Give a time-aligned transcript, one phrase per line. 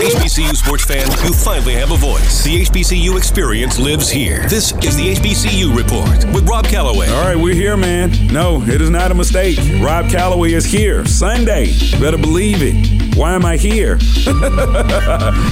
[0.00, 2.44] HBCU sports fans, you finally have a voice.
[2.44, 4.46] The HBCU experience lives here.
[4.46, 7.08] This is the HBCU Report with Rob Calloway.
[7.08, 8.12] All right, we're here, man.
[8.28, 9.58] No, it is not a mistake.
[9.80, 11.72] Rob Calloway is here Sunday.
[11.98, 13.16] Better believe it.
[13.16, 13.98] Why am I here?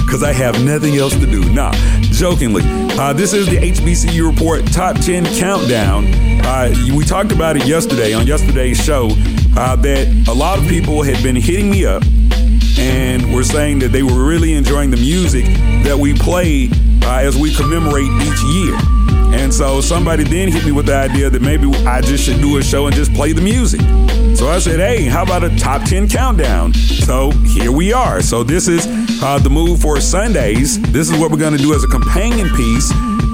[0.05, 1.51] Because I have nothing else to do.
[1.53, 2.62] Nah, jokingly.
[2.98, 6.06] Uh, this is the HBCU Report Top 10 Countdown.
[6.45, 9.08] Uh, we talked about it yesterday on yesterday's show
[9.56, 12.03] uh, that a lot of people had been hitting me up
[12.78, 15.44] and we were saying that they were really enjoying the music
[15.84, 16.69] that we play
[17.03, 18.77] uh, as we commemorate each year.
[19.34, 22.56] And so somebody then hit me with the idea that maybe I just should do
[22.58, 23.80] a show and just play the music.
[24.36, 26.72] So I said, hey, how about a top 10 countdown?
[26.72, 28.22] So here we are.
[28.22, 28.86] So this is
[29.22, 30.80] uh, the move for Sundays.
[30.92, 32.89] This is what we're going to do as a companion piece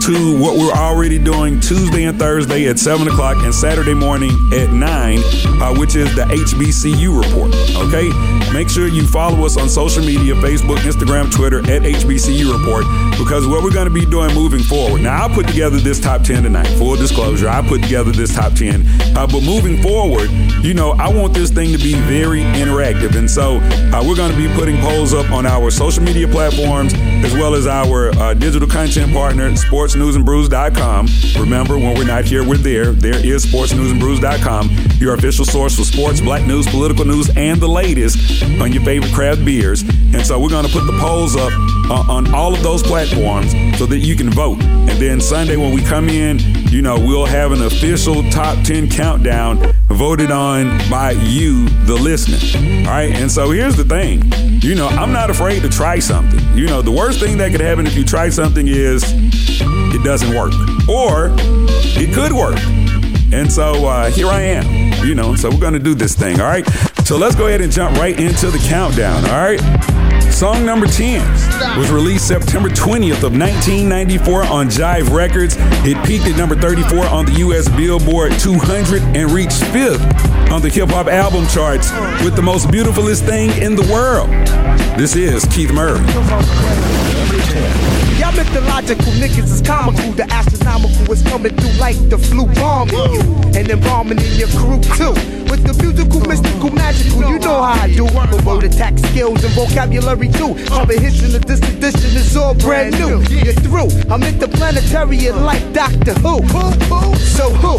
[0.06, 4.70] to what we're already doing Tuesday and Thursday at 7 o'clock and Saturday morning at
[4.70, 7.55] 9, uh, which is the HBCU report.
[7.86, 8.39] Okay?
[8.52, 12.84] Make sure you follow us on social media Facebook, Instagram, Twitter at HBCU report
[13.16, 15.02] because what we're going to be doing moving forward.
[15.02, 16.66] Now, I put together this top 10 tonight.
[16.78, 18.84] Full disclosure, I put together this top 10.
[19.16, 20.30] Uh, but moving forward,
[20.64, 23.16] you know, I want this thing to be very interactive.
[23.16, 26.92] And so uh, we're going to be putting polls up on our social media platforms
[27.25, 31.08] as well as our uh, digital content partner, Sports sportsnewsandbrews.com.
[31.41, 32.92] Remember, when we're not here, we're there.
[32.92, 38.42] There is sportsnewsandbrews.com, your official source for sports, black news, political news, and the latest
[38.61, 39.83] on your favorite craft beers.
[40.12, 41.52] And so we're going to put the polls up
[41.90, 44.60] uh, on all of those platforms so that you can vote.
[44.62, 46.38] And then Sunday, when we come in,
[46.68, 52.38] you know, we'll have an official top 10 countdown voted on by you, the listener.
[52.88, 53.12] All right.
[53.12, 54.22] And so here's the thing
[54.62, 56.40] you know, I'm not afraid to try something.
[56.56, 60.34] You know, the worst thing that could happen if you try something is it doesn't
[60.34, 60.52] work,
[60.88, 62.58] or it could work.
[63.32, 66.40] And so uh, here I am, you know, so we're going to do this thing,
[66.40, 66.66] all right?
[67.04, 69.99] So let's go ahead and jump right into the countdown, all right?
[70.40, 71.20] Song number 10
[71.78, 75.55] was released September 20th of 1994 on Jive Records.
[75.84, 80.01] It peaked at number 34 on the US Billboard 200 and reached 5th
[80.51, 81.92] on the hip hop album charts
[82.24, 84.30] with the most beautifulest thing in the world.
[84.98, 86.01] This is Keith Murray.
[88.18, 90.11] Y'all mythological niggas is comical.
[90.12, 93.20] The astronomical is coming through like the flu bombing you.
[93.55, 95.39] And embalming in your crew too.
[95.50, 98.06] With the musical, mystical, magical, you know how I do.
[98.06, 100.55] But word attack skills and vocabulary too.
[100.66, 103.20] Comprehension of this edition is all brand new.
[103.28, 103.90] You're through.
[104.10, 106.46] I'm interplanetarian like Doctor Who.
[107.18, 107.78] So who?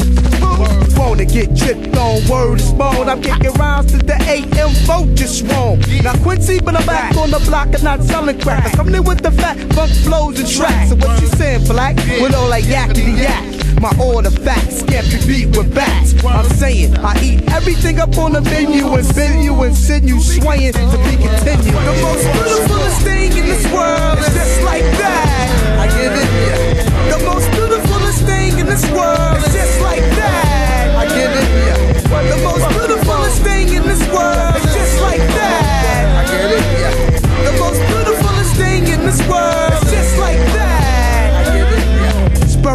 [0.99, 3.07] Wanna get tripped on word is.
[3.09, 5.79] I'm kicking rounds to the AM vote just wrong.
[6.03, 8.65] Now Quincy, but I'm back on the block and not selling crack.
[8.65, 10.89] I'm coming in with the fat funk flows and tracks.
[10.89, 11.95] So what you saying, black?
[11.95, 13.50] With all like yakety yak.
[13.81, 16.13] My order facts can't be beat with bats.
[16.23, 20.19] I'm saying I eat everything up on the menu and bend you and send you
[20.21, 21.73] swaying to be continued.
[21.73, 25.81] The most beautifulest thing in this world is just like that.
[25.81, 27.09] I get it.
[27.09, 29.50] The most beautifulest thing in this world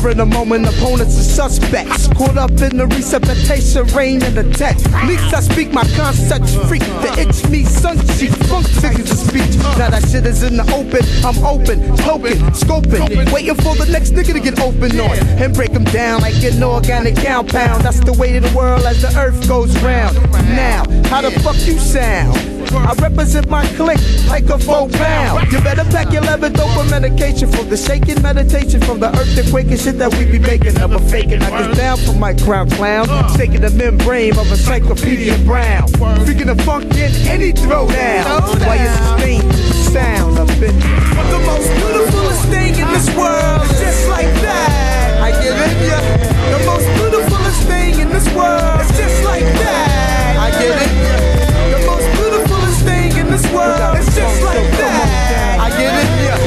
[0.06, 2.06] Of the moment, opponents are suspects.
[2.14, 4.86] Caught up in the resuscitation, rain and the text.
[4.94, 6.86] I speak my concepts freak.
[7.02, 9.56] The itch me, sun cheek, funk figures of speech.
[9.76, 14.12] Now that shit is in the open, I'm open, token, scoping, waiting for the next
[14.12, 17.82] nigga to get open on and break them down like an organic compound.
[17.82, 20.14] That's the way of the world as the earth goes round.
[20.54, 20.84] Now,
[21.16, 22.36] how the fuck you sound?
[22.76, 25.50] I represent my clique like a four pound.
[25.50, 29.34] You better pack your leather dope for medication for the shaking meditation from the earth
[29.34, 30.76] to quaking shit that we be making.
[30.76, 31.40] I'm a faking.
[31.40, 33.08] I can down for my crown clown.
[33.34, 35.88] Shaking the membrane of encyclopedia brown.
[36.28, 38.26] Freaking the funk in any throwdown.
[38.66, 39.52] Why is the thing
[39.88, 40.76] sound up in
[41.16, 45.22] But the most beautifulest thing in this world is just like that.
[45.24, 45.96] I give it ya.
[46.52, 50.36] The most beautifulest thing in this world is just like that.
[50.36, 51.05] I get it
[53.36, 53.96] this world.
[53.96, 55.58] It's just like that.
[55.60, 56.08] I get it.
[56.24, 56.38] Yeah.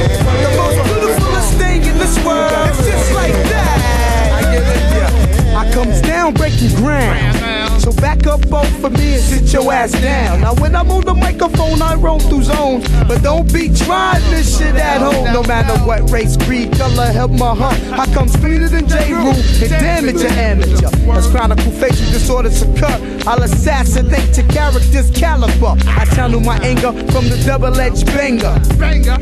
[0.42, 2.68] The most beautifulest thing in this world.
[2.68, 4.38] It's just like that.
[4.38, 4.82] I get it.
[4.98, 5.60] Yeah.
[5.60, 7.39] I comes down breaking ground.
[7.80, 10.42] So back up both of me and sit your ass down.
[10.42, 12.86] Now when I'm on the microphone, I roam through zones.
[13.08, 15.32] But don't be trying this shit at home.
[15.32, 17.80] No matter what race, creed, color, help my hunt.
[17.98, 19.14] I come sweeter than J.
[19.14, 20.90] Rule and damage an amateur.
[21.10, 25.74] As chronicle facial disorders occur, I'll assassinate your character's caliber.
[25.86, 28.60] I channel my anger from the double-edged banger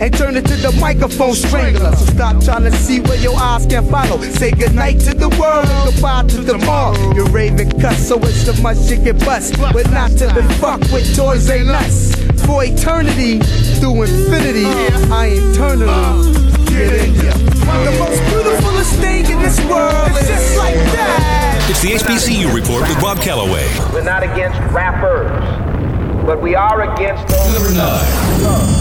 [0.00, 1.94] and turn it to the microphone strangler.
[1.94, 4.20] So stop trying to see where your eyes can follow.
[4.20, 7.14] Say goodnight to the world and goodbye to tomorrow.
[7.14, 9.59] You're raving cuss, so it's of my shit get bust.
[9.59, 12.15] But not to be fucked with toys ain't us.
[12.47, 13.39] For eternity,
[13.79, 14.65] through infinity,
[15.12, 16.33] I internally
[16.67, 17.33] get in ya.
[17.85, 21.67] The most thing in this world is just like that.
[21.69, 23.69] It's the HBCU report with Rob Calloway.
[23.93, 25.31] We're not against rappers,
[26.25, 27.53] but we are against those.
[27.53, 28.78] Number nine.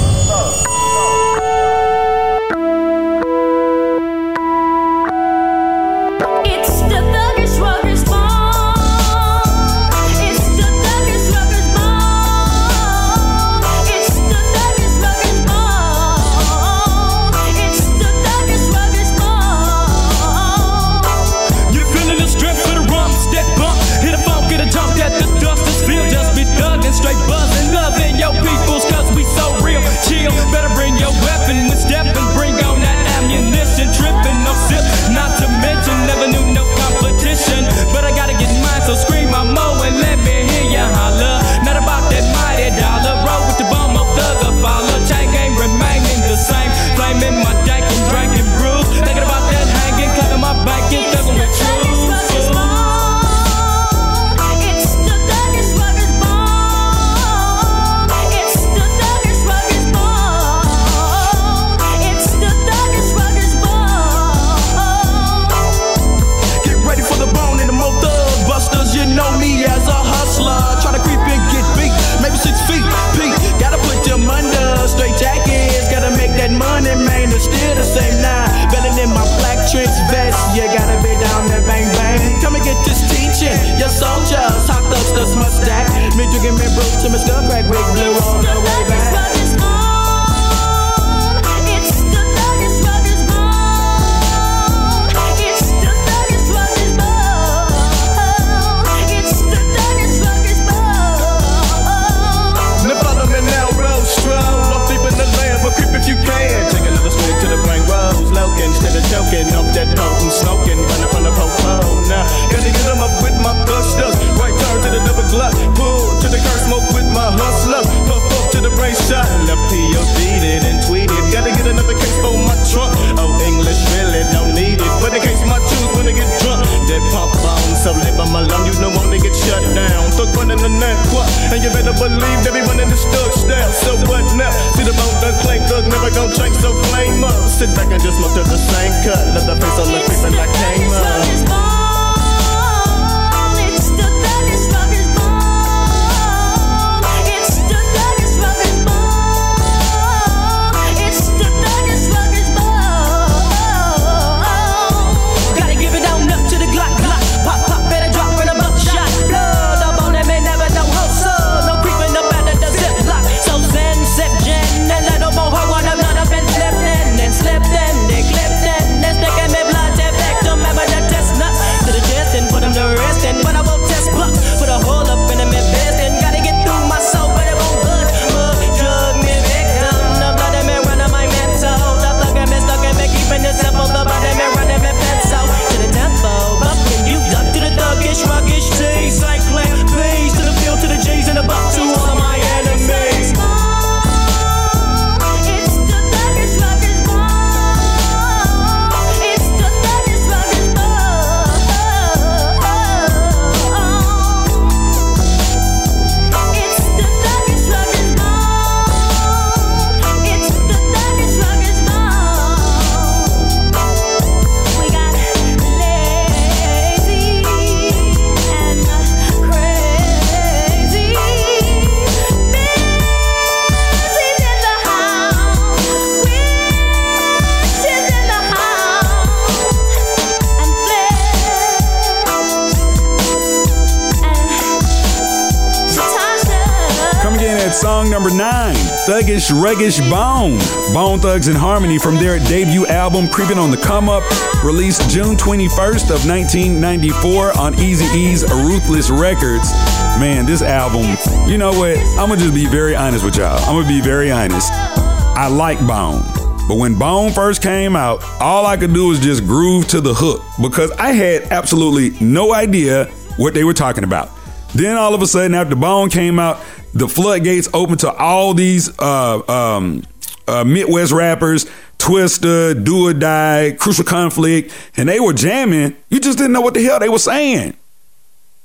[239.28, 240.58] Thuggish Ruggish Bone.
[240.94, 244.24] Bone Thugs and Harmony from their debut album, Creeping on the Come Up,
[244.64, 249.70] released June 21st of 1994 on Easy E's Ruthless Records.
[250.18, 251.98] Man, this album, you know what?
[252.18, 253.60] I'm gonna just be very honest with y'all.
[253.66, 254.72] I'm gonna be very honest.
[254.72, 256.24] I like Bone.
[256.70, 260.14] But when Bone first came out, all I could do was just groove to the
[260.14, 264.30] hook because I had absolutely no idea what they were talking about.
[264.74, 266.62] Then all of a sudden, after Bone came out,
[266.98, 270.04] the floodgates opened to all these uh, um,
[270.48, 271.66] uh, Midwest rappers,
[271.98, 275.96] Twista, Do or Die, Crucial Conflict, and they were jamming.
[276.10, 277.76] You just didn't know what the hell they were saying.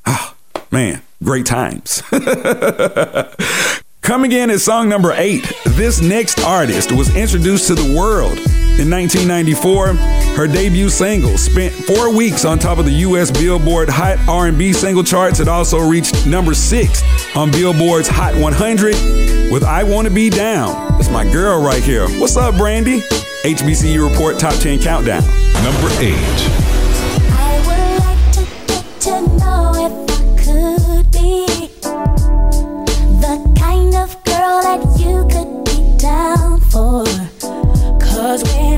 [0.07, 0.35] Ah,
[0.71, 2.03] man, great times.
[4.03, 8.39] Coming in at song number eight, this next artist was introduced to the world
[8.79, 9.95] in 1994.
[10.37, 13.31] Her debut single spent four weeks on top of the U.S.
[13.31, 15.41] Billboard Hot R&B single charts.
[15.41, 17.03] It also reached number six
[17.37, 22.09] on Billboard's Hot 100 with "I Want to Be Down." That's my girl right here.
[22.19, 23.01] What's up, Brandy?
[23.45, 25.23] HBCU report top 10 countdown.
[25.63, 26.82] Number eight.
[38.33, 38.72] Cause when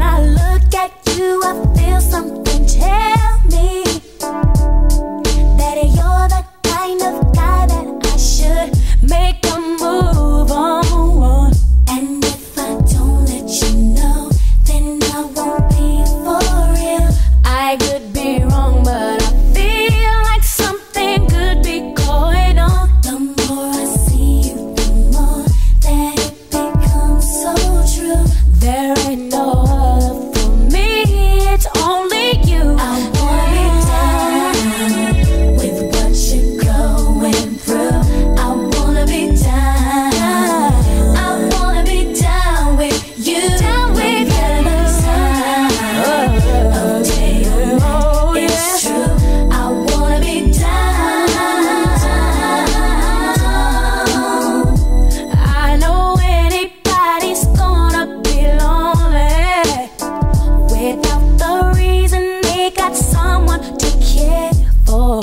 [63.54, 64.52] someone to care
[64.87, 65.20] for.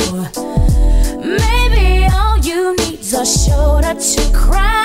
[1.18, 4.81] Maybe all you need's a shoulder to cry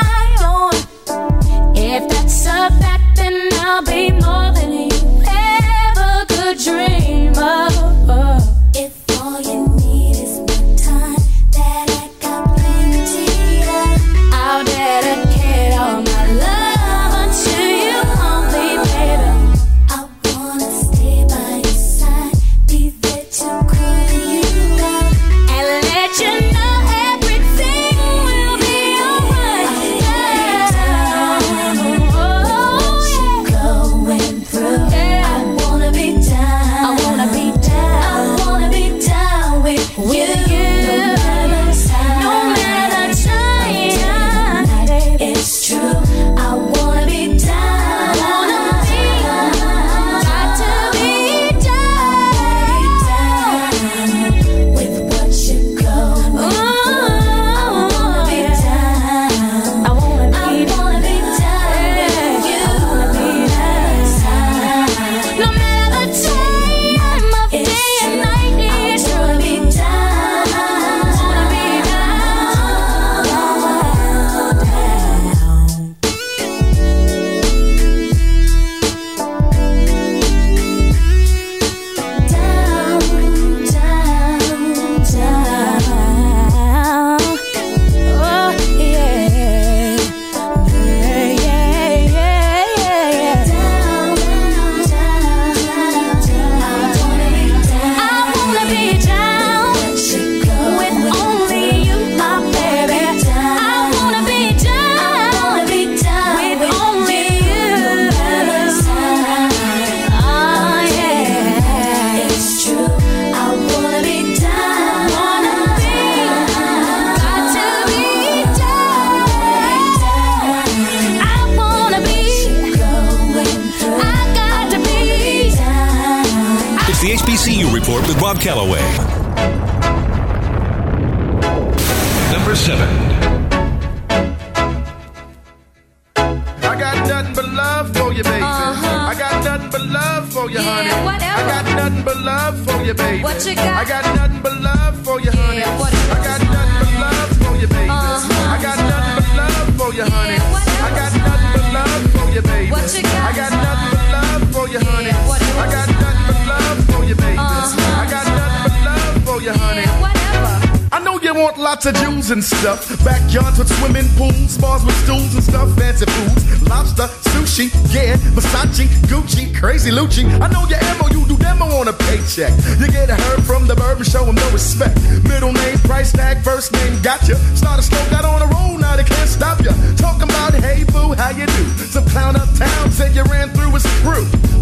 [162.31, 162.89] and stuff.
[163.05, 165.69] Backyards with swimming pools, bars with stools and stuff.
[165.77, 170.25] Fancy foods, lobster, sushi, yeah, Versace, Gucci, crazy Lucci.
[170.41, 172.53] I know your ammo, you do demo on a paycheck.
[172.79, 174.97] You get a herb from the bourbon, show him no respect.
[175.25, 177.37] Middle name, price tag, first name, gotcha.
[177.57, 179.73] Start a slow, got on a roll, now they can't stop ya.
[179.97, 181.65] Talking about, hey boo, how you do?
[181.91, 183.15] Some clown uptown said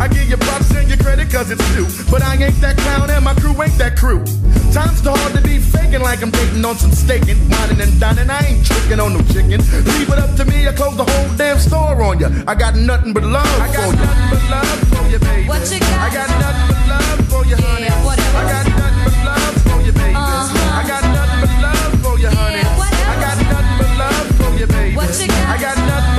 [0.01, 1.87] I give you props and your credit cause it's new.
[2.11, 4.25] But I ain't that clown and my crew ain't that crew.
[4.73, 8.29] Time's too hard to be faking like I'm dating on some staking, whining and dining.
[8.29, 9.63] I ain't tricking on no chicken.
[9.95, 12.29] Leave it up to me, I close the whole damn store on ya.
[12.47, 15.49] I got nothing but love I got for nothing but love for you, baby.
[15.49, 15.99] What you got?
[16.03, 17.87] I got nothing but love for you, honey.
[17.87, 18.39] Yeah, whatever.
[18.39, 20.15] I got nothing but love for you, baby.
[20.19, 20.81] Uh-huh.
[20.81, 22.63] I got nothing but love for you, honey.
[22.67, 23.11] Yeah, whatever.
[23.11, 24.97] I got nothing but love for you, baby.
[24.97, 25.55] What you got?
[25.55, 26.14] I got nothing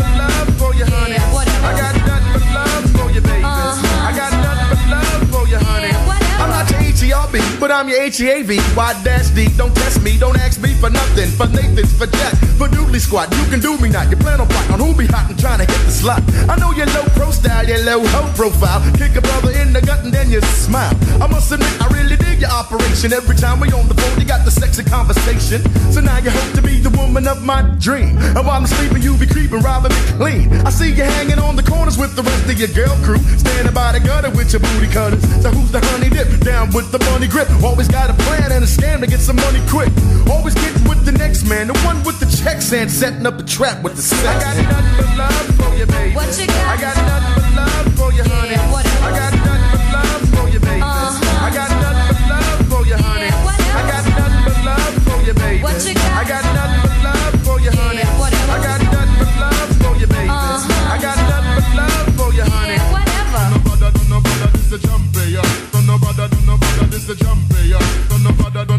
[7.75, 8.58] I'm your H-E-A-V.
[8.72, 9.50] Why dash D?
[9.58, 11.27] Don't test me, don't ask me for nothing.
[11.36, 13.36] For Nathan's, for Jack, for Doodly Squad.
[13.36, 14.10] You can do me not.
[14.10, 16.24] You plan on plot on who be hot and trying to hit the slot.
[16.48, 18.79] I know you're low pro style, you're low ho profile.
[18.96, 20.96] Kick a brother in the gut and then you smile.
[21.20, 23.12] I must admit, I really dig your operation.
[23.12, 25.60] Every time we on the phone, you got the sexy conversation.
[25.91, 28.15] So now you hope to be the woman of my dream.
[28.39, 30.48] And while I'm sleeping, you be creeping, robbing me clean.
[30.63, 33.20] I see you hanging on the corners with the rest of your girl crew.
[33.36, 35.20] Standing by the gutter with your booty cutters.
[35.44, 36.32] So who's the honey dip?
[36.39, 37.50] Down with the money grip.
[37.65, 39.89] Always got a plan and a scam to get some money quick.
[40.29, 43.43] Always getting with the next man, the one with the checks and setting up a
[43.43, 44.22] trap with the sex.
[44.22, 46.15] I got nothing but love for you, baby.
[46.15, 46.62] What you got?
[46.62, 48.53] I got nothing but love for you, honey.
[48.53, 49.05] Yeah, whatever.
[49.05, 50.81] I got nothing but love for you, baby.
[50.81, 51.46] Uh-huh.
[51.46, 53.29] I got nothing but love for you, honey.
[53.33, 53.75] Yeah, whatever.
[53.75, 55.63] I got nothing but love for you, baby.
[55.66, 56.11] What you got?
[56.16, 58.05] I got nothing but love for you, honey.
[58.05, 58.53] Yeah, whatever.
[58.53, 60.29] I got nothing but love for you, baby.
[60.29, 60.94] Uh-huh.
[60.94, 62.77] I got nothing but love for you, honey.
[62.77, 63.44] Yeah, whatever.
[63.89, 65.42] Don't no bother, this the jump, yeah.
[65.74, 67.54] Don't no bother, don't no bother, this the jump, yeah.
[67.77, 68.14] Don't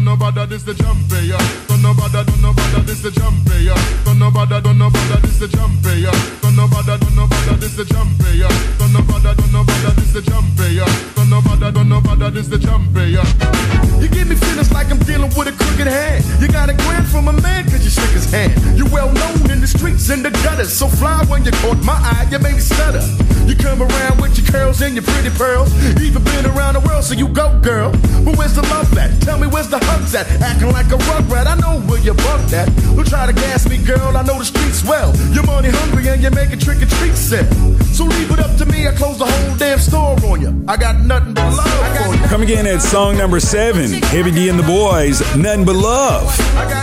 [0.07, 0.97] no this the jump.
[1.67, 3.11] Don't no bother, don't no bother, this the
[3.59, 3.75] yeah.
[4.05, 5.47] Don't no bother, don't no bother, this the
[5.99, 6.11] yeah.
[6.41, 7.83] Don't no bother, don't no bother, this the
[8.33, 8.47] yeah.
[8.79, 10.21] Don't no bother, don't no bother, this the
[10.71, 10.85] yeah.
[11.15, 14.01] Don't no bother, don't no bother, this the yeah.
[14.01, 16.23] You give me feelings like I'm dealing with a crooked hand.
[16.39, 18.53] You got a grant from a man cause you shook his hand.
[18.77, 20.71] You well known in the streets and the gutters.
[20.71, 23.03] So fly when you caught my eye, you made me stutter.
[23.45, 25.71] You come around with your curls and your pretty pearls.
[25.99, 27.91] Even been around the world, so you go, girl.
[28.23, 29.21] But where's the love at?
[29.21, 30.27] Tell me where's the hugs at?
[30.41, 32.69] Acting like a rugrat, I know where you bumped at.
[32.95, 34.15] Who try to gas me, girl?
[34.15, 35.15] I know the streets well.
[35.33, 37.45] You're money hungry and you make a trick or treat sell.
[37.93, 40.63] So leave it up to me, I close the whole damn store on you.
[40.67, 42.27] I got nothing but love for you.
[42.27, 46.29] Coming in at song number seven, Heavy D and the Boys, Nothing But Love.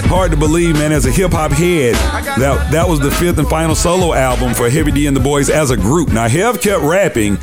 [0.07, 1.95] Hard to believe, man, as a hip hop head,
[2.39, 5.51] that, that was the fifth and final solo album for Heavy D and the Boys
[5.51, 6.11] as a group.
[6.11, 7.39] Now, Hev kept rapping,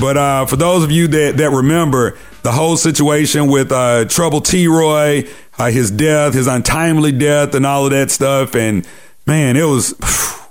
[0.00, 4.42] but uh, for those of you that, that remember the whole situation with uh, Trouble
[4.42, 5.26] T Roy,
[5.58, 8.86] uh, his death, his untimely death, and all of that stuff, and
[9.26, 9.94] man, it was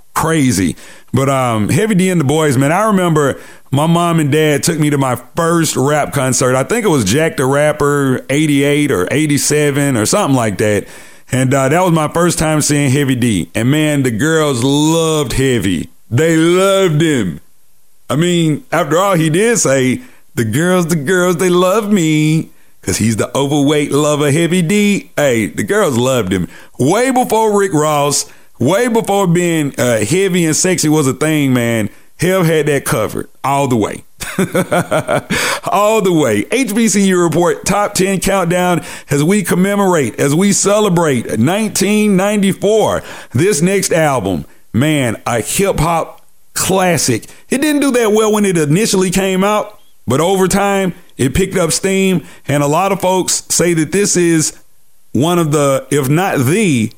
[0.14, 0.76] crazy.
[1.12, 4.76] But um, Heavy D and the Boys, man, I remember my mom and dad took
[4.76, 6.56] me to my first rap concert.
[6.56, 10.88] I think it was Jack the Rapper 88 or 87 or something like that.
[11.30, 13.50] And uh, that was my first time seeing Heavy D.
[13.54, 15.90] And man, the girls loved Heavy.
[16.10, 17.40] They loved him.
[18.10, 20.02] I mean, after all, he did say,
[20.34, 22.50] the girls, the girls, they love me.
[22.82, 25.10] Cause he's the overweight lover, Heavy D.
[25.16, 26.48] Hey, the girls loved him.
[26.78, 31.88] Way before Rick Ross, way before being uh, heavy and sexy was a thing, man.
[32.18, 34.04] Hev had that covered all the way.
[35.70, 36.42] all the way.
[36.44, 43.02] HBCU report top 10 countdown as we commemorate, as we celebrate 1994.
[43.32, 47.24] This next album, man, a hip hop classic.
[47.48, 51.56] It didn't do that well when it initially came out, but over time it picked
[51.56, 52.26] up steam.
[52.46, 54.58] And a lot of folks say that this is
[55.12, 56.92] one of the, if not the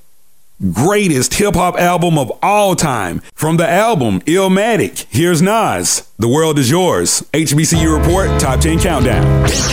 [0.73, 3.21] greatest hip hop album of all time.
[3.35, 6.09] From the album Illmatic, here's Nas.
[6.19, 7.21] The world is yours.
[7.33, 9.25] HBCU report, top 10 countdown.
[9.43, 9.71] Whose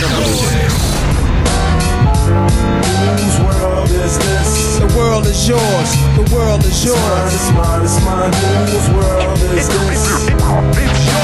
[3.40, 4.78] world is this?
[4.78, 5.90] The world is yours.
[6.16, 7.34] The world is yours.
[7.34, 8.68] It's mine, it's mine, it's mine.
[8.68, 10.28] Whose world is this?
[10.28, 11.23] It's yours.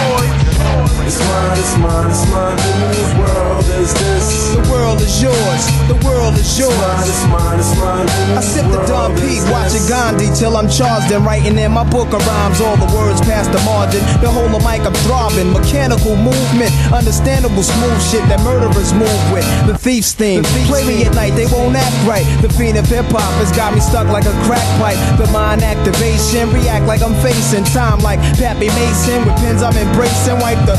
[1.11, 2.59] It's mine, it's mine, it's mine.
[2.87, 4.55] Whose world is this?
[4.55, 5.63] The world is yours.
[5.91, 7.03] The world is yours.
[7.03, 8.39] It's mine, it's mine, it's mine.
[8.39, 12.15] I sip the Dom P, watching Gandhi till I'm charged and writing in my book
[12.15, 12.61] of rhymes.
[12.61, 13.99] All the words past the margin.
[14.23, 15.51] The whole of mic I'm throbbing.
[15.51, 19.43] Mechanical movement, understandable smooth shit that murderers move with.
[19.67, 20.47] The thief's theme.
[20.71, 22.23] Play me at night, they won't act right.
[22.39, 25.01] The fiend of hip hop has got me stuck like a crack pipe.
[25.19, 30.39] The mind activation, react like I'm facing time like Pappy Mason with pins I'm embracing.
[30.39, 30.79] Wipe the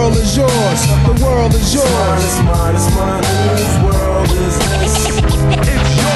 [0.00, 0.86] The world is yours.
[1.04, 2.24] The world is yours.
[2.24, 5.18] It's mine, it's mine, Whose world is this?
[5.68, 6.09] It's yours.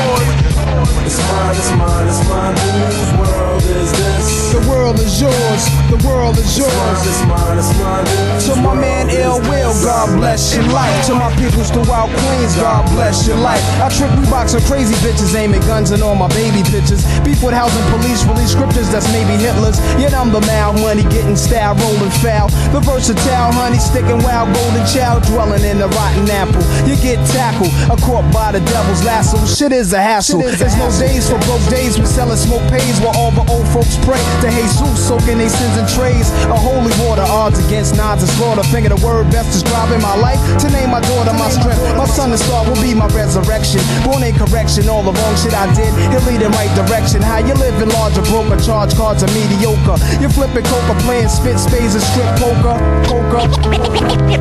[1.05, 2.55] It's mine, it's mine, it's mine.
[2.57, 4.53] Whose world is this?
[4.55, 5.63] The world is yours.
[5.91, 6.71] The world is yours.
[7.03, 8.07] It's mine, it's mine.
[8.47, 10.95] To my man Ill Will, God bless your life.
[11.07, 13.63] To my peoples throughout Queens, God bless your life.
[13.83, 17.03] I trick Reeboks with crazy bitches, aiming guns and all my baby bitches.
[17.25, 19.79] Beef with housing police, release scriptures that's maybe Hitler's.
[19.99, 22.49] Yet I'm the mal money, getting style, rolling foul.
[22.71, 26.63] The versatile honey, sticking wild, golden child, dwelling in the rotten apple.
[26.87, 29.39] You get tackled, a caught by the devil's lasso.
[29.47, 30.43] Shit is a hassle.
[30.75, 31.99] There's no days for broke days.
[31.99, 35.79] We selling smoke pays while all the old folks pray to Jesus, soaking their sins
[35.79, 36.31] in trays.
[36.51, 38.63] A holy water, odds against nods and slaughter.
[38.75, 40.41] Finger the word best describing my life.
[40.63, 41.79] To name my daughter my strength.
[41.95, 43.81] My son and star will be my resurrection.
[44.03, 45.95] Born in correction, all the wrong shit I did.
[46.11, 47.23] He'll lead in right direction.
[47.23, 49.99] How you living larger, broker, charge cards are mediocre.
[50.19, 52.75] You flipping coca, playing spit spades and strip poker.
[53.07, 53.47] Poker.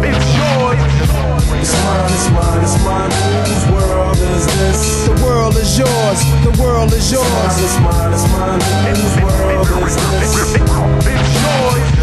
[0.02, 0.93] It's yours.
[1.60, 3.12] It's mine, it's mine, it's mine.
[3.46, 5.08] Whose world is this?
[5.08, 6.20] The world is yours.
[6.44, 7.54] The world is yours.
[7.60, 8.62] It's mine, it's mine,
[8.96, 10.56] Whose world is this?
[10.56, 11.94] It's yours.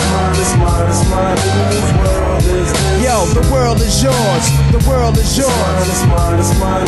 [0.00, 1.38] Mine, it's mine, it's mine.
[1.70, 3.04] Whose world is this?
[3.04, 4.44] Yo, the world is yours.
[4.72, 5.88] The world is yours.
[5.88, 6.86] It's mine, it's mine,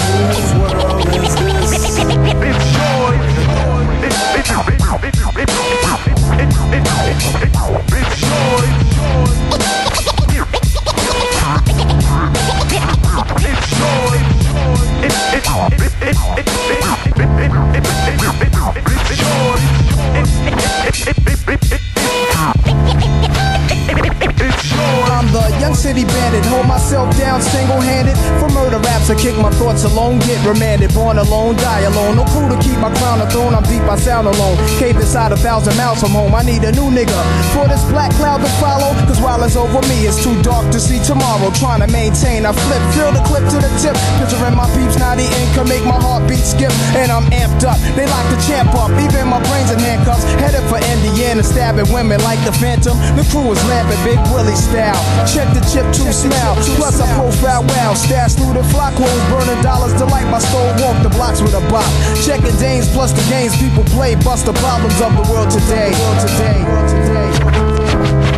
[29.85, 30.93] alone, get remanded.
[30.95, 32.17] Born alone, die alone.
[32.17, 33.55] No crew to keep my crown a throne.
[33.55, 34.57] I'm deep, I sound alone.
[34.79, 36.35] Cave inside a thousand miles from home.
[36.35, 37.17] I need a new nigga
[37.55, 38.95] for this black cloud to follow.
[39.07, 41.51] Cause while it's over me, it's too dark to see tomorrow.
[41.59, 43.97] Trying to maintain, I flip, fill the clip to the tip.
[44.19, 46.73] Picturing my peeps, not the can make my heartbeat skip.
[46.95, 47.79] And I'm amped up.
[47.97, 50.25] They lock the champ up, even my brains in handcuffs.
[50.39, 52.97] Headed for Indiana, stabbing women like the Phantom.
[53.17, 54.99] The crew is laughing, Big Willie style.
[55.27, 56.57] Check the chip to smell.
[56.79, 57.95] Plus I profile wow.
[57.95, 60.73] Stash through the flock holes, burning dollars to light my stove.
[60.81, 61.89] Walk the blocks with a bop.
[62.25, 64.15] Checking Danes plus the games people play.
[64.15, 65.91] Bust the problems of the world today.
[66.01, 66.59] World today.
[66.69, 67.29] World today.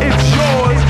[0.07, 0.81] It's yours.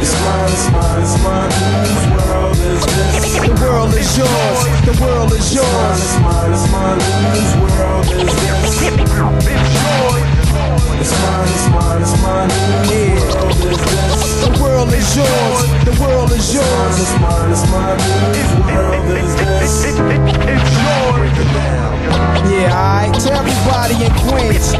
[0.00, 1.52] It's mine, it's mine, it's mine.
[1.84, 3.14] Whose world is this?
[3.46, 4.60] The world is yours.
[4.88, 6.00] The world is yours.
[6.00, 7.00] It's mine, it's mine,
[7.32, 8.82] Whose world is this?
[8.84, 10.29] It's yours.
[11.00, 12.50] It's mine, it's mine, it's mine.
[13.20, 13.52] World?
[14.44, 15.60] The world is yours.
[15.84, 16.96] The world is yours.
[17.00, 17.98] It's mine, it's mine,
[18.34, 19.84] Whose world is this?
[19.84, 21.32] It's yours.
[22.50, 23.14] Yeah, alright.
[23.20, 24.72] To everybody in Queens,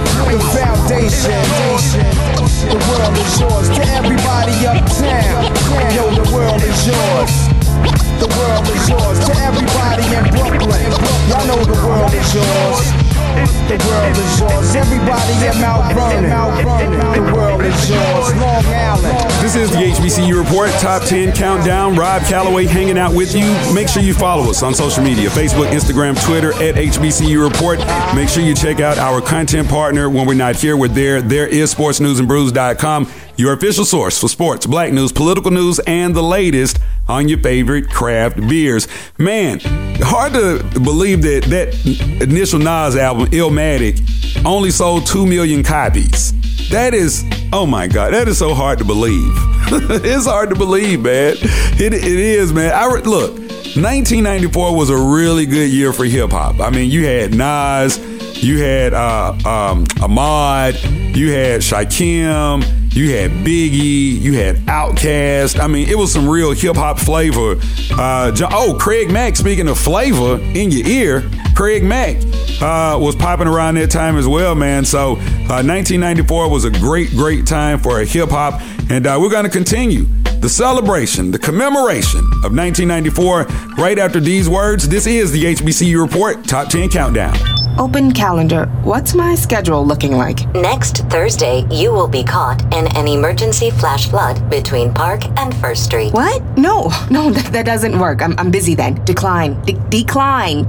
[20.81, 21.95] Top 10 Countdown.
[21.95, 23.45] Rob Calloway hanging out with you.
[23.75, 27.79] Make sure you follow us on social media Facebook, Instagram, Twitter at HBCU Report.
[28.17, 30.79] Make sure you check out our content partner when we're not here.
[30.79, 31.21] We're there.
[31.21, 36.79] There is sportsnewsandbrews.com, your official source for sports, black news, political news, and the latest
[37.09, 38.89] on your favorite craft beers.
[39.19, 39.61] Man,
[40.01, 44.01] hard to believe that that initial Nas album, Illmatic,
[44.47, 46.33] only sold 2 million copies.
[46.71, 49.33] That is, oh my God, that is so hard to believe.
[50.05, 51.35] it's hard to believe, man.
[51.41, 52.73] It, it is, man.
[52.75, 56.61] I look, 1994 was a really good year for hip hop.
[56.61, 57.99] I mean, you had Nas,
[58.43, 60.75] you had uh, um, Ahmad,
[61.17, 65.61] you had Shakim, you had Biggie, you had Outkast.
[65.61, 67.57] I mean, it was some real hip hop flavor.
[67.93, 69.37] Uh, oh, Craig Mack.
[69.37, 72.17] Speaking of flavor in your ear, Craig Mack
[72.61, 74.85] uh, was popping around that time as well, man.
[74.85, 79.45] So, uh, 1994 was a great, great time for hip hop, and uh, we're going
[79.45, 80.07] to continue
[80.41, 83.45] the celebration, the commemoration of 1994.
[83.77, 87.37] Right after these words, this is the HBCU Report Top 10 Countdown.
[87.79, 88.67] Open calendar.
[88.85, 90.47] What's my schedule looking like?
[90.55, 95.85] Next Thursday, you will be caught in an emergency flash flood between Park and First
[95.85, 96.13] Street.
[96.13, 96.43] What?
[96.57, 98.23] No, no, that, that doesn't work.
[98.23, 99.03] I'm, I'm busy then.
[99.05, 99.61] Decline.
[99.63, 100.69] De- decline.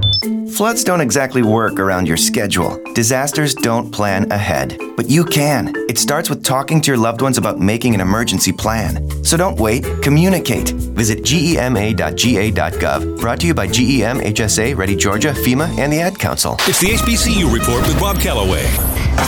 [0.52, 2.78] Floods don't exactly work around your schedule.
[2.92, 4.78] Disasters don't plan ahead.
[4.96, 5.74] But you can.
[5.88, 9.24] It starts with talking to your loved ones about making an emergency plan.
[9.24, 10.68] So don't wait, communicate.
[10.70, 13.18] Visit gema.ga.gov.
[13.18, 16.56] Brought to you by GEM, HSA, Ready Georgia, FEMA, and the Ad Council.
[16.68, 18.62] It's the HBCU report with Rob Calloway.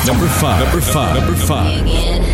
[0.06, 0.62] Number five.
[0.62, 1.16] Number five.
[1.16, 2.33] Number five.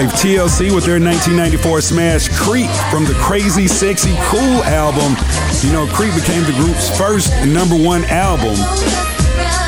[0.00, 5.16] Five, TLC with their 1994 smash Creep from the Crazy Sexy Cool album.
[5.62, 8.56] You know, Creep became the group's first number one album.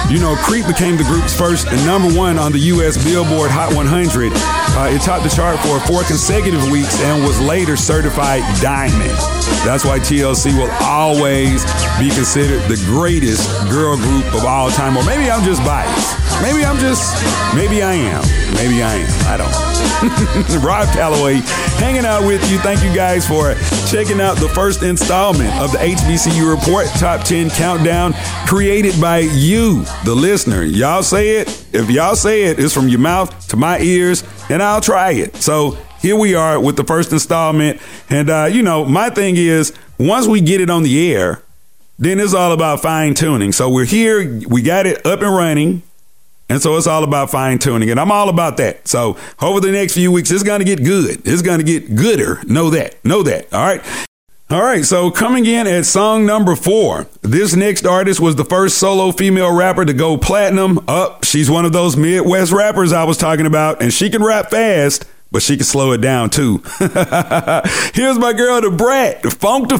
[0.09, 3.03] You know, Creep became the group's first and number one on the U.S.
[3.03, 4.33] Billboard Hot 100.
[4.35, 9.16] Uh, it topped the chart for four consecutive weeks and was later certified diamond.
[9.64, 11.64] That's why TLC will always
[11.99, 14.97] be considered the greatest girl group of all time.
[14.97, 16.18] Or maybe I'm just biased.
[16.42, 17.16] Maybe I'm just,
[17.55, 18.23] maybe I am.
[18.55, 19.29] Maybe I am.
[19.29, 19.72] I don't.
[20.62, 21.35] Rob Calloway
[21.79, 22.59] hanging out with you.
[22.59, 23.55] Thank you guys for
[23.90, 28.12] checking out the first installment of the HBCU Report Top 10 Countdown
[28.47, 30.62] created by you, the listener.
[30.62, 31.49] Y'all say it.
[31.73, 35.37] If y'all say it, it's from your mouth to my ears, and I'll try it.
[35.37, 37.81] So here we are with the first installment.
[38.11, 41.42] And, uh, you know, my thing is once we get it on the air,
[41.99, 43.53] then it's all about fine tuning.
[43.53, 45.83] So we're here, we got it up and running.
[46.53, 47.88] And so it's all about fine tuning.
[47.88, 48.87] And I'm all about that.
[48.87, 51.27] So over the next few weeks, it's going to get good.
[51.27, 52.43] It's going to get gooder.
[52.45, 53.03] Know that.
[53.07, 53.51] Know that.
[53.55, 53.83] All right.
[54.51, 58.77] All right, so coming in at song number four, this next artist was the first
[58.77, 60.77] solo female rapper to go platinum.
[60.81, 64.23] Up, oh, she's one of those Midwest rappers I was talking about, and she can
[64.23, 66.62] rap fast, but she can slow it down too.
[67.95, 69.23] Here's my girl, Da Brat.
[69.43, 69.79] Number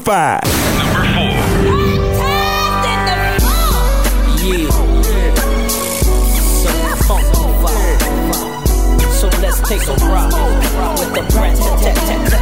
[11.23, 12.42] with the brat, tap, tap,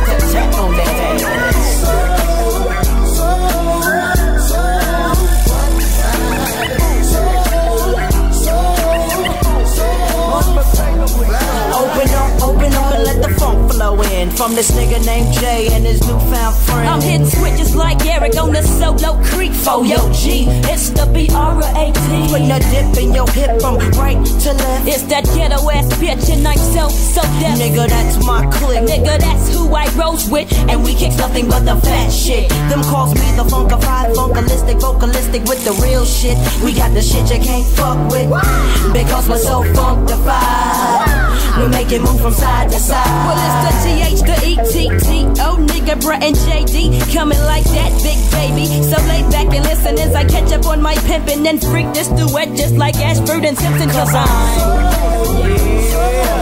[14.28, 16.88] from this nigga named Jay and his newfound friend.
[16.88, 20.44] I'm hitting switches like Eric on the solo creek for oh, yo G.
[20.68, 22.28] It's the B-R-A-T.
[22.28, 24.86] Putting a dip in your hip from right to left.
[24.86, 27.56] It's that ghetto ass bitch and I'm so, so deaf.
[27.56, 28.84] Nigga, that's my clique.
[28.84, 30.52] Nigga, that's who I rose with.
[30.68, 32.50] And we kick nothing but the fat shit.
[32.68, 36.36] Them calls me the funkified, funkalistic, vocalistic with the real shit.
[36.62, 38.28] We got the shit you can't fuck with.
[38.92, 41.30] Because we're so funkified.
[41.56, 43.06] We make it move from side to side.
[43.26, 45.38] Well, it's the TH, the ETT.
[45.40, 48.66] Oh, nigga, Brat and JD coming like that, big baby.
[48.82, 52.08] So lay back and listen as I catch up on my pimpin' and freak this
[52.08, 53.88] duet just like Ashford and Simpson.
[53.90, 54.26] Cause I'm.
[55.90, 56.39] Yeah,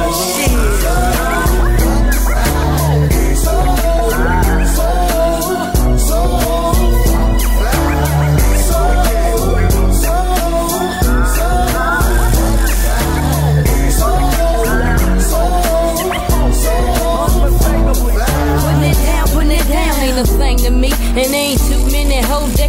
[21.19, 21.58] And ain't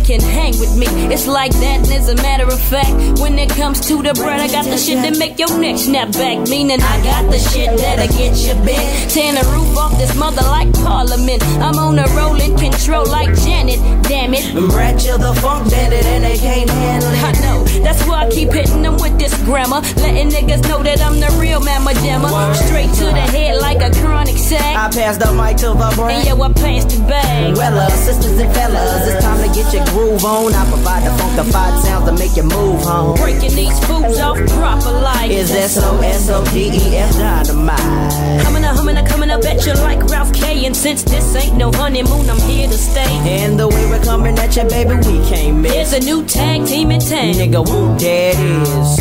[0.09, 0.87] can hang with me.
[1.13, 4.39] It's like that, and as a matter of fact, when it comes to the bread,
[4.39, 6.49] I got the shit that make your neck snap back.
[6.49, 8.81] Meaning I got the shit that'll get you bent.
[9.13, 11.43] Tearing the roof off this mother like Parliament.
[11.61, 13.77] I'm on a rolling control like Janet.
[14.09, 14.49] Damn it.
[14.73, 17.23] Rat you the funk bandit and they can't handle it.
[17.29, 17.63] I know.
[17.85, 19.81] That's why I keep hitting them with this grammar.
[20.01, 22.33] Letting niggas know that I'm the real mamma jammer.
[22.65, 24.73] Straight to the head like a chronic sack.
[24.75, 26.25] I passed the mic to the brain.
[26.25, 27.55] And yo, I passed it back.
[27.55, 30.53] Well, uh, sisters and fellas, it's time to get your groove on.
[30.53, 33.15] I provide the funkified sounds to make you move home.
[33.15, 35.29] Breaking these fools off proper life.
[35.29, 38.43] Is S-O-S-O-D-E-F dynamite.
[38.43, 40.65] Coming up, coming up, coming up at you like Ralph K.
[40.65, 43.11] And since this ain't no honeymoon, I'm here to stay.
[43.39, 45.73] And the way we're coming at you, baby, we can't miss.
[45.73, 47.33] Here's a new tag team in town.
[47.33, 48.99] Nigga, who that is.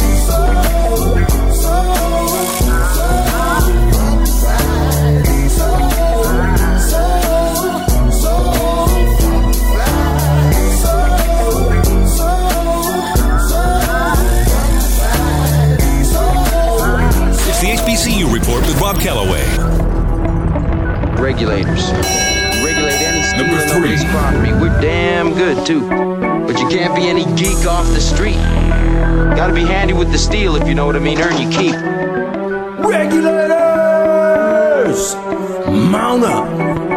[17.99, 19.45] HBCU Report with Rob Calloway.
[21.21, 21.91] Regulators.
[22.63, 24.53] Regulate any on nobody's property.
[24.53, 25.81] We're damn good, too.
[26.47, 28.37] But you can't be any geek off the street.
[29.37, 31.21] Gotta be handy with the steel, if you know what I mean.
[31.21, 31.75] Earn your keep.
[32.87, 35.17] Regulators!
[35.67, 36.88] Mount up!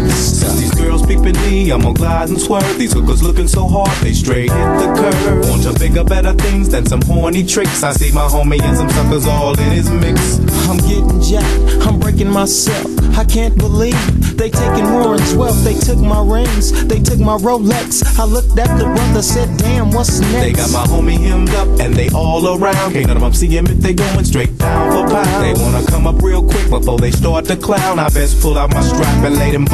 [0.00, 2.78] since these girls peeping me, I'm gonna glide and swerve.
[2.78, 5.48] These hookers looking so hard, they straight hit the curve.
[5.48, 7.82] Want to bigger, better things than some horny tricks.
[7.82, 10.38] I see my homie and some suckers all in his mix.
[10.68, 12.86] I'm getting jacked, I'm breaking myself.
[13.16, 15.62] I can't believe they taking Warren's wealth.
[15.64, 18.18] They took my rings, they took my Rolex.
[18.18, 20.32] I looked at the brother, said, damn, what's next?
[20.32, 22.92] They got my homie hemmed up and they all around.
[22.92, 25.44] Can't none of them see him if they going straight down for pound.
[25.44, 27.98] They wanna come up real quick before they start to clown.
[27.98, 29.66] I best pull out my strap and lay them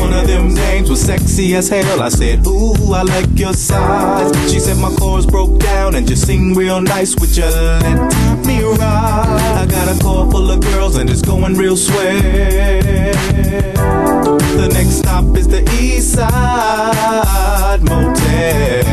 [0.00, 2.02] One of them names was sexy as hell.
[2.02, 4.32] I said, Ooh, I like your size.
[4.52, 7.14] She said my chords broke down and just sing real nice.
[7.16, 9.62] Would you let me ride?
[9.62, 12.20] I got a car full of girls and it's going real swell.
[14.56, 18.92] The next stop is the East Side Motel.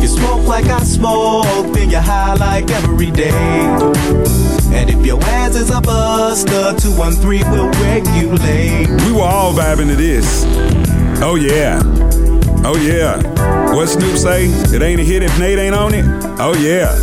[0.00, 3.30] You smoke like I smoke, then you're high like every day.
[4.72, 8.88] And if your ass is a buster, 213 will regulate.
[9.04, 10.44] We were all vibing to this.
[11.22, 11.80] Oh yeah.
[12.64, 13.20] Oh yeah.
[13.74, 14.46] What Snoop say?
[14.46, 16.04] It ain't a hit if Nate ain't on it?
[16.38, 16.96] Oh yeah.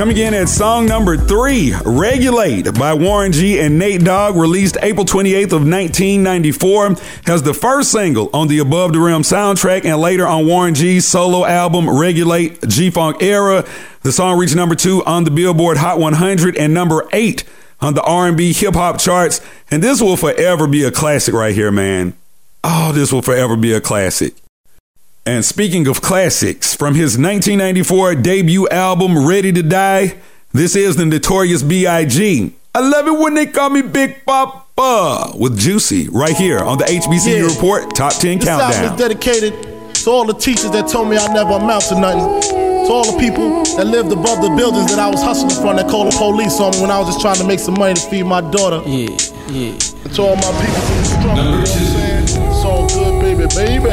[0.00, 5.04] Coming in at song number three, Regulate by Warren G and Nate Dogg, released April
[5.04, 6.94] 28th of 1994,
[7.26, 11.06] has the first single on the Above the Rim soundtrack and later on Warren G's
[11.06, 13.66] solo album, Regulate G-Funk Era.
[14.00, 17.44] The song reached number two on the Billboard Hot 100 and number eight
[17.82, 19.42] on the R&B hip hop charts.
[19.70, 22.14] And this will forever be a classic right here, man.
[22.64, 24.32] Oh, this will forever be a classic.
[25.26, 30.14] And speaking of classics, from his 1994 debut album, Ready to Die,
[30.52, 32.52] this is the notorious B.I.G.
[32.74, 36.84] I love it when they call me Big Papa with Juicy right here on the
[36.84, 37.54] HBCU Yeah.
[37.54, 38.92] Report Top 10 This album Countdown.
[38.94, 42.40] is dedicated to all the teachers that told me I never amount to nothing.
[42.86, 45.88] To all the people that lived above the buildings that I was hustling from that
[45.90, 48.00] called the police on me when I was just trying to make some money to
[48.08, 48.80] feed my daughter.
[48.88, 49.10] Yeah,
[49.52, 49.76] yeah.
[50.02, 50.80] And to all my people
[52.70, 53.90] all good, baby, baby.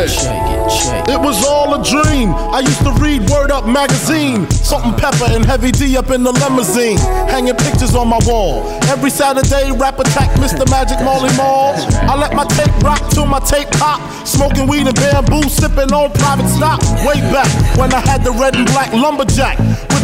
[1.10, 2.30] It was all a dream.
[2.34, 4.50] I used to read Word Up magazine.
[4.52, 6.98] Salt-n-Pepa and Heavy D up in the limousine.
[7.28, 8.68] Hanging pictures on my wall.
[8.94, 10.70] Every Saturday, rap attack Mr.
[10.70, 11.74] Magic Marley Marl.
[12.06, 14.00] I let my tape rock till my tape pop.
[14.28, 16.82] Smoking weed and bamboo, sipping on private stock.
[17.08, 19.58] Way back when I had the red and black lumberjack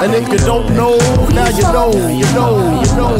[0.00, 0.96] And if you don't know,
[1.34, 3.16] now you know, you know, you know.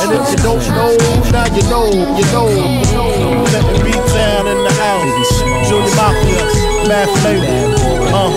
[0.00, 0.96] And if you don't know,
[1.30, 1.86] now you know,
[2.16, 3.44] you know, you know.
[3.52, 5.32] Let me beat down in the house.
[5.68, 6.44] Junior Mafia,
[6.88, 7.72] Mad Flavor.
[8.12, 8.30] Uh.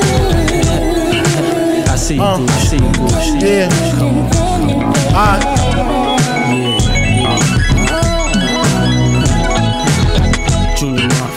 [1.92, 2.40] I see you, uh.
[2.40, 2.92] I see you,
[3.46, 3.70] Yeah.
[5.14, 6.05] Alright.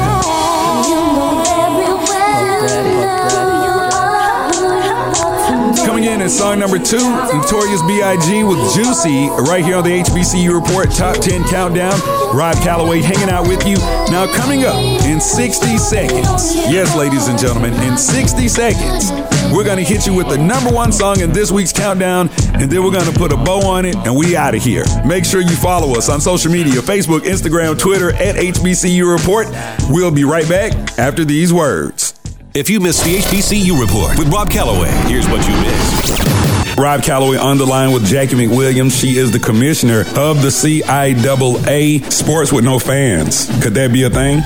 [5.83, 6.97] Coming in at song number two,
[7.33, 8.43] Notorious B.I.G.
[8.43, 11.99] with Juicy, right here on the HBCU Report Top 10 Countdown.
[12.35, 13.77] Rob Calloway hanging out with you.
[14.11, 14.75] Now, coming up
[15.05, 19.11] in 60 seconds, yes, ladies and gentlemen, in 60 seconds,
[19.51, 22.29] we're going to hit you with the number one song in this week's countdown,
[22.61, 24.83] and then we're going to put a bow on it, and we out of here.
[25.05, 29.47] Make sure you follow us on social media Facebook, Instagram, Twitter, at HBCU Report.
[29.89, 32.13] We'll be right back after these words.
[32.53, 36.77] If you missed the HBCU report with Rob Calloway, here's what you missed.
[36.79, 38.99] Rob Calloway on the line with Jacqie McWilliams.
[38.99, 43.47] She is the commissioner of the CIAA Sports with No Fans.
[43.61, 44.41] Could that be a thing?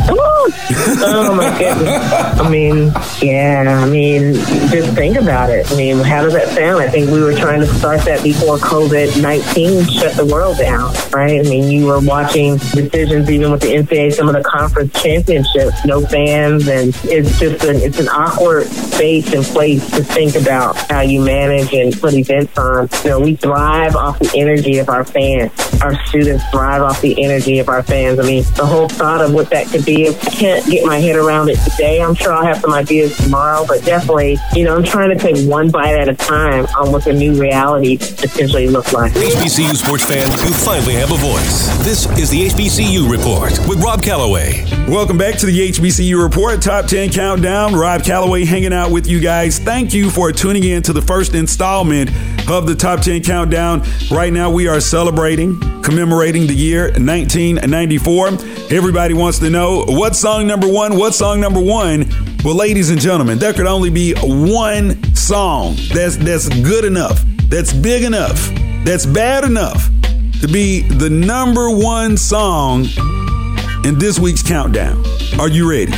[0.46, 2.40] Oh my goodness.
[2.40, 2.92] I mean,
[3.22, 4.34] yeah, I mean,
[4.70, 5.72] just think about it.
[5.72, 6.82] I mean, how does that sound?
[6.84, 10.94] I think we were trying to start that before COVID 19 shut the world down,
[11.12, 11.40] right?
[11.40, 15.86] I mean, you were watching decisions even with the NCAA, some of the conference championships,
[15.86, 20.76] no fans, and it's just an, it's an awkward space and place to think about
[20.90, 22.90] how you manage and put events on.
[23.04, 25.52] You know, we thrive off the energy of our fans.
[25.82, 28.20] Our students thrive off the energy of our fans.
[28.20, 31.50] I mean, the whole thought of what that could be, can't get my head around
[31.50, 32.02] it today.
[32.02, 35.48] I'm sure I'll have some ideas tomorrow, but definitely, you know, I'm trying to take
[35.48, 39.12] one bite at a time on what the new reality potentially look like.
[39.14, 41.68] HBCU sports fans, you finally have a voice.
[41.84, 44.64] This is the HBCU Report with Rob Calloway.
[44.88, 47.76] Welcome back to the HBCU Report Top 10 Countdown.
[47.76, 49.60] Rob Calloway hanging out with you guys.
[49.60, 52.10] Thank you for tuning in to the first installment
[52.50, 53.84] of the Top 10 Countdown.
[54.12, 58.28] Right now, we are celebrating, commemorating the year 1994.
[58.72, 60.98] Everybody wants to know what song number one?
[60.98, 62.06] what song number one?
[62.44, 67.72] Well, ladies and gentlemen, there could only be one song that's that's good enough, that's
[67.72, 68.50] big enough,
[68.84, 69.90] that's bad enough
[70.42, 72.86] to be the number one song
[73.86, 75.02] in this week's countdown.
[75.40, 75.94] Are you ready?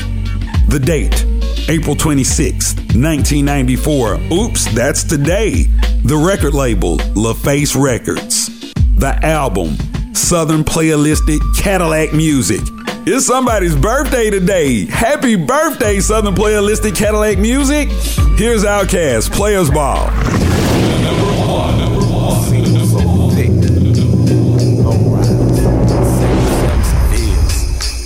[0.68, 1.26] The date,
[1.68, 4.20] April 26th, 1994.
[4.32, 5.64] Oops, that's today.
[6.04, 8.50] The record label, LaFace Records.
[8.98, 9.76] The album,
[10.14, 12.62] Southern Playalistic Cadillac Music.
[13.08, 14.86] It's somebody's birthday today.
[14.86, 17.90] Happy birthday, Southern Playalistic Cadillac Music.
[18.38, 20.12] Here's OutKast, Players Ball.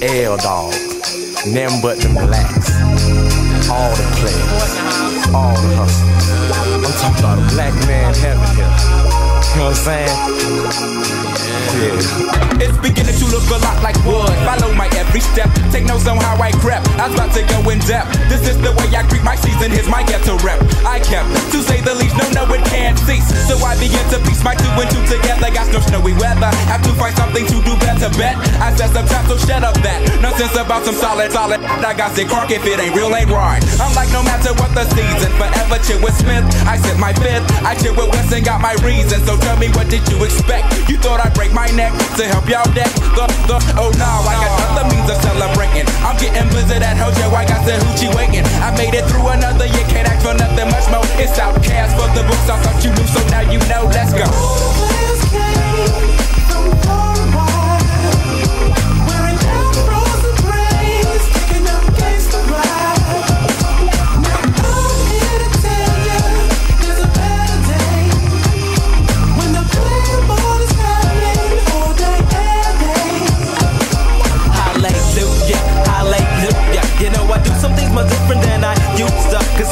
[0.01, 0.74] L dog,
[1.53, 3.28] them but them blacks.
[3.72, 6.26] All the players, all the hustlers.
[6.86, 8.65] I'm talking about a black man heaven here.
[9.53, 11.18] You know what I'm saying?
[11.70, 14.34] It's beginning to look a lot like wood.
[14.41, 15.53] Follow my every step.
[15.70, 16.89] Take notes on how I crept.
[16.97, 18.09] I was about to go in depth.
[18.26, 19.70] This is the way I greet my season.
[19.70, 20.57] Here's my ghetto rep.
[20.82, 23.30] I kept, to say the least, no, no, it can't cease.
[23.45, 25.45] So I begin to piece my two and two together.
[25.53, 26.49] Got no snowy weather.
[26.74, 28.09] Have to find something to do better.
[28.17, 30.01] Bet I said some time, so shut up that.
[30.22, 31.61] Nonsense about some solid, solid.
[31.86, 33.61] I got sick crunk if it ain't real, ain't right.
[33.78, 36.43] I'm like, no matter what the season, forever chill with Smith.
[36.65, 37.45] I sip my fifth.
[37.61, 39.22] I chill with West and got my reason.
[39.22, 40.89] So tell me, what did you expect?
[40.89, 42.88] You thought I'd break my neck to help y'all deck
[43.20, 45.88] the, the, oh no, I got other means of celebrating.
[46.07, 48.45] I'm getting blizzard at Hojo, I got the hoochie waiting.
[48.64, 51.03] I made it through another year, can't ask for nothing much more.
[51.20, 54.28] It's OutKast for the books, I thought you knew, so now you know, let's go.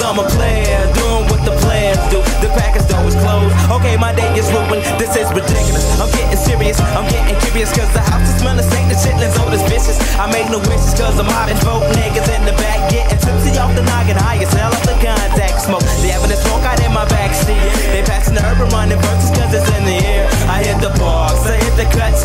[0.08, 2.24] I'm a player, doing what the players do.
[2.40, 3.52] The package door is closed.
[3.68, 4.80] Okay, my day is ruined.
[4.96, 5.84] This is ridiculous.
[6.00, 6.80] I'm getting serious.
[6.96, 7.76] I'm getting curious.
[7.76, 9.36] Cause the house is smelling like the chitlins.
[9.36, 10.00] Oh, this vicious.
[10.16, 10.96] I make no wishes.
[10.96, 12.88] Cause I'm hot and broke niggas in the back.
[12.88, 14.16] Getting tipsy off the noggin.
[14.16, 15.84] High as hell off the contact smoke.
[16.00, 17.60] They having a smoke out in my backseat.
[17.92, 20.24] They passing the urban running verses cause it's in the air.
[20.48, 21.44] I hit the bars.
[21.44, 22.24] I hit the cuts.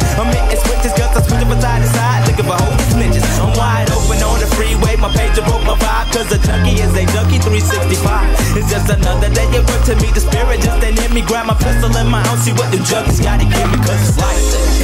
[5.64, 8.56] my vibe, cause a junkie is a junkie 365.
[8.56, 10.10] It's just another day at work to me.
[10.12, 10.60] the spirit.
[10.60, 12.42] Just ain't hit me, grab my pistol and my ounce.
[12.42, 14.42] See what the junkies gotta give me, cause it's life.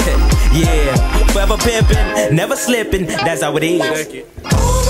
[0.52, 0.96] yeah,
[1.32, 4.87] forever pimping, never slipping, that's how it is.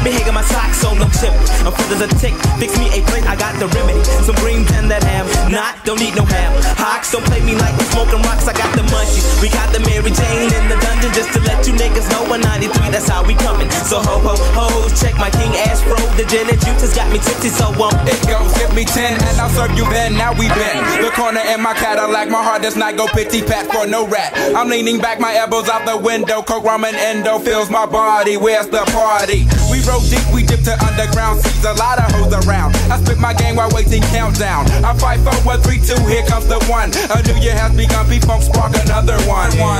[0.00, 1.32] So be hanging my socks on no chip.
[1.64, 4.02] My foot is a tick, fix me a plate, I got the remedy.
[4.24, 6.52] Some green pen that ham, not, don't need no ham.
[6.80, 9.26] Hawks, don't play me like we smoking rocks, I got the munchies.
[9.42, 12.90] We got the Mary Jane in the dungeon, just to let you niggas know 193,
[12.90, 13.68] that's how we coming.
[13.84, 17.08] So ho ho ho, check my King ass Bro, the gin and juice has got
[17.12, 20.16] me tipsy, so um, It goes, give me 10 and I'll serve you then.
[20.16, 20.80] Now we been.
[21.02, 24.32] The corner in my Cadillac, my heart does not go pity pat for no rat.
[24.54, 26.42] I'm leaning back, my elbows out the window.
[26.42, 28.36] Coke, rum, and endo fills my body.
[28.36, 29.46] Where's the party?
[29.70, 31.64] We roll deep, we dip to underground seas.
[31.64, 32.74] A lot of hoes around.
[32.90, 34.66] I spit my game while waiting countdown.
[34.84, 35.94] I fight for one, three, two.
[36.10, 36.90] Here comes the one.
[37.14, 38.08] A new year has begun.
[38.08, 39.50] P-Funk spark another one.
[39.58, 39.79] one.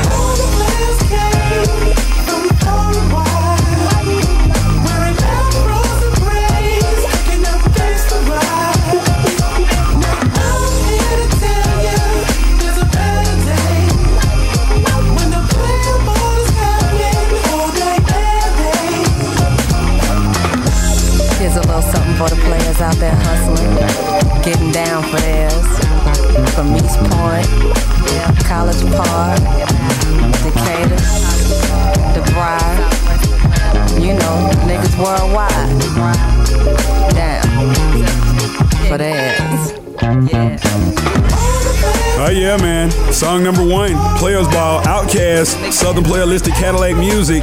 [46.31, 47.43] Playalistic Cadillac Music,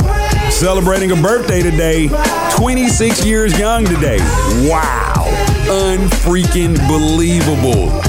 [0.49, 2.07] celebrating a birthday today.
[2.55, 4.17] 26 years young today.
[4.65, 5.25] Wow.
[5.69, 7.87] Unfreaking believable.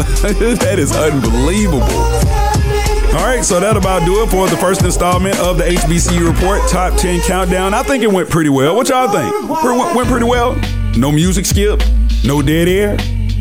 [0.61, 1.83] that is unbelievable.
[3.18, 6.62] All right, so that about do it for the first installment of the HBCU Report
[6.70, 7.74] Top 10 Countdown.
[7.74, 8.76] I think it went pretty well.
[8.76, 9.51] What y'all think?
[9.97, 10.55] Went pretty well?
[10.97, 11.83] No music skip,
[12.22, 12.97] no dead air,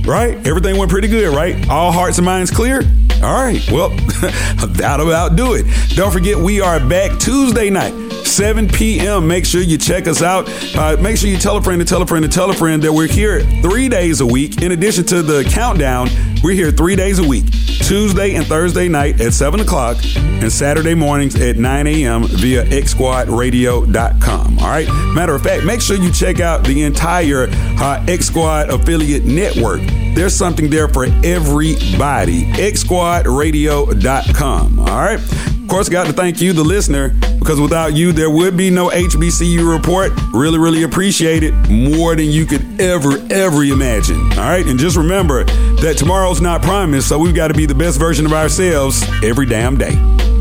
[0.08, 0.36] right?
[0.48, 1.70] Everything went pretty good, right?
[1.70, 2.82] All hearts and minds clear?
[3.22, 3.96] All right, well,
[4.68, 5.66] that'll about do it.
[5.96, 7.94] Don't forget, we are back Tuesday night.
[8.26, 9.28] 7 p.m.
[9.28, 10.48] Make sure you check us out.
[10.76, 12.84] Uh, make sure you tell a friend to tell a friend to tell a friend
[12.84, 14.62] that we're here three days a week.
[14.62, 16.10] In addition to the countdown,
[16.44, 17.46] we're here three days a week
[17.88, 22.28] Tuesday and Thursday night at 7 o'clock, and Saturday mornings at 9 a.m.
[22.28, 24.60] via xsquadradio.com.
[24.60, 24.88] All right.
[25.16, 29.82] Matter of fact, make sure you check out the entire uh, X Squad affiliate network.
[30.18, 32.46] There's something there for everybody.
[32.54, 34.80] xsquadradio.com.
[34.80, 35.20] All right.
[35.20, 38.90] Of course, got to thank you, the listener, because without you, there would be no
[38.90, 40.12] HBCU report.
[40.34, 44.20] Really, really appreciate it more than you could ever, ever imagine.
[44.32, 44.66] All right.
[44.66, 48.26] And just remember that tomorrow's not promised, so we've got to be the best version
[48.26, 49.94] of ourselves every damn day.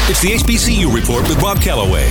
[0.08, 2.10] It's the HBCU Report with Rob Calloway.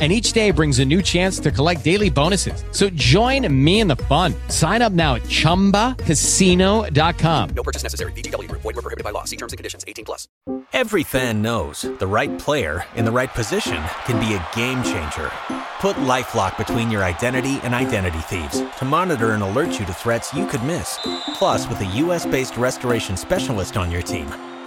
[0.00, 2.62] And each day brings a new chance to collect daily bonuses.
[2.70, 4.32] So join me in the fun.
[4.46, 7.50] Sign up now at chumbacasino.com.
[7.50, 8.12] No purchase necessary.
[8.12, 8.62] VGW Group.
[8.62, 9.24] Void were prohibited by law.
[9.24, 9.84] See terms and conditions.
[9.88, 10.28] 18 plus.
[10.72, 15.32] Every fan knows the right player in the right position can be a game changer.
[15.80, 20.32] Put LifeLock between your identity and identity thieves to monitor and alert you to threats
[20.32, 20.98] you could miss.
[21.34, 24.26] Plus, with a U.S.-based restoration specialist on your team,